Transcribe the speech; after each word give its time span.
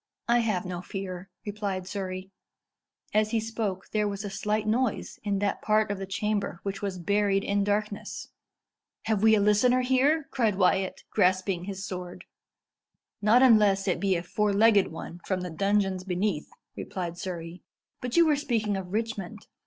"I 0.27 0.39
have 0.39 0.65
no 0.65 0.81
fear," 0.81 1.29
replied 1.45 1.87
Surrey. 1.87 2.31
As 3.13 3.29
he 3.29 3.39
spoke, 3.39 3.89
there 3.91 4.07
was 4.07 4.25
a 4.25 4.31
slight 4.31 4.65
noise 4.65 5.19
in 5.23 5.37
that 5.37 5.61
part 5.61 5.91
of 5.91 5.99
the 5.99 6.07
chamber 6.07 6.59
which 6.63 6.81
was 6.81 6.97
buried 6.97 7.43
in 7.43 7.63
darkness. 7.63 8.29
"Have 9.03 9.21
we 9.21 9.35
a 9.35 9.39
listener 9.39 9.81
here?" 9.81 10.27
cried 10.31 10.55
Wyat, 10.55 11.03
grasping 11.11 11.65
his 11.65 11.85
sword. 11.85 12.25
"Not 13.21 13.43
unless 13.43 13.87
it 13.87 13.99
be 13.99 14.15
a 14.15 14.23
four 14.23 14.51
legged 14.51 14.87
one 14.87 15.19
from 15.23 15.41
the 15.41 15.51
dungeons 15.51 16.03
beneath," 16.03 16.49
replied 16.75 17.19
Surrey. 17.19 17.61
"But 18.01 18.17
you 18.17 18.25
were 18.25 18.35
speaking 18.35 18.75
of 18.77 18.91
Richmond. 18.93 19.45